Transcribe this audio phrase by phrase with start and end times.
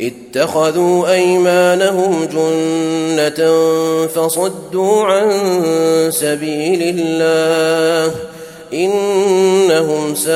[0.00, 3.56] اتخذوا أيمانهم جنة
[4.06, 5.30] فصدوا عن
[6.10, 8.14] سبيل الله
[8.74, 10.32] إنهم ساء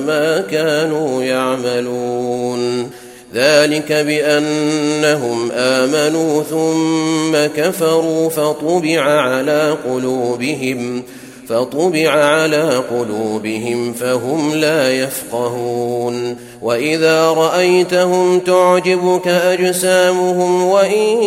[0.00, 2.90] ما كانوا يعملون
[3.34, 11.02] ذلك بأنهم آمنوا ثم كفروا فطبع على قلوبهم
[11.50, 16.36] فطبع على قلوبهم فهم لا يفقهون.
[16.62, 21.22] وإذا رأيتهم تعجبك أجسامهم وإن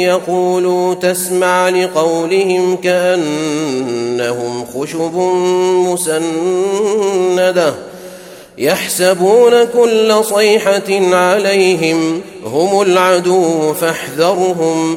[0.00, 5.16] يقولوا تسمع لقولهم كأنهم خشب
[5.86, 7.74] مسندة
[8.58, 14.96] يحسبون كل صيحة عليهم هم العدو فاحذرهم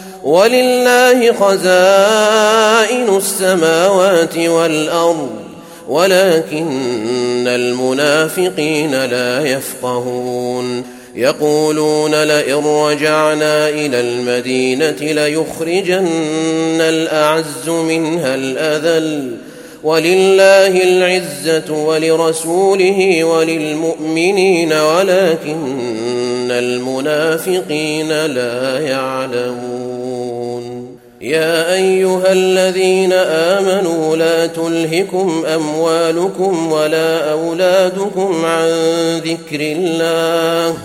[0.23, 5.29] ولله خزائن السماوات والأرض
[5.87, 10.83] ولكن المنافقين لا يفقهون.
[11.15, 19.37] يقولون لئن رجعنا إلى المدينة ليخرجن الأعز منها الأذل.
[19.83, 25.77] ولله العزة ولرسوله وللمؤمنين ولكن
[26.59, 30.21] المنافقين لا يعلمون
[31.21, 38.69] يا ايها الذين امنوا لا تلهكم اموالكم ولا اولادكم عن
[39.17, 40.77] ذكر الله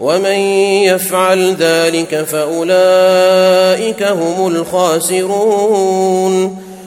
[0.00, 0.38] ومن
[0.84, 5.84] يفعل ذلك فاولئك هم الخاسرون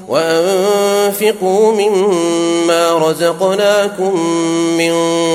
[0.07, 4.19] وانفقوا مما رزقناكم
[4.77, 4.91] من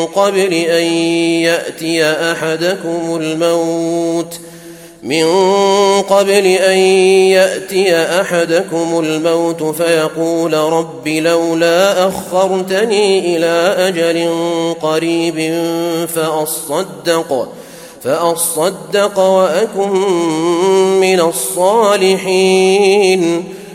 [0.06, 0.84] قبل أن
[1.42, 4.38] يأتي أحدكم الموت
[5.02, 5.26] من
[6.02, 6.78] قبل أن
[7.28, 14.28] يأتي أحدكم الموت فيقول رب لولا أخرتني إلى أجل
[14.82, 15.54] قريب
[16.14, 17.48] فأصدق
[18.04, 19.90] فأصدق وأكن
[21.00, 22.64] من الصالحين.